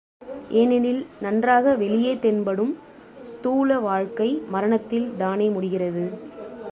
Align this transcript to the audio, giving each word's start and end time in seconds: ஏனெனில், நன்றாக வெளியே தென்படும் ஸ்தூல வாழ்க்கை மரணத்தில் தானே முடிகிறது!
ஏனெனில், 0.51 1.07
நன்றாக 1.19 1.75
வெளியே 1.75 2.13
தென்படும் 2.19 2.73
ஸ்தூல 3.23 3.79
வாழ்க்கை 3.79 4.29
மரணத்தில் 4.49 5.15
தானே 5.17 5.49
முடிகிறது! 5.49 6.05